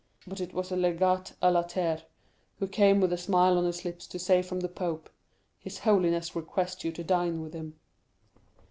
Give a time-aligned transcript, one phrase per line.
[0.25, 2.01] but it was a legate à latere,
[2.57, 5.11] who came with a smile on his lips to say from the pope,
[5.59, 7.75] 'His holiness requests you to dine with him.